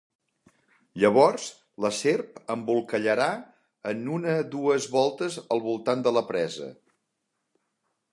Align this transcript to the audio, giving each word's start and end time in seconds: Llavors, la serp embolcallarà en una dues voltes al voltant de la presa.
Llavors, 1.01 1.43
la 1.85 1.91
serp 1.97 2.39
embolcallarà 2.55 3.27
en 3.91 4.01
una 4.15 4.33
dues 4.55 4.89
voltes 4.95 5.37
al 5.57 5.63
voltant 5.67 6.03
de 6.09 6.15
la 6.19 6.25
presa. 6.31 6.71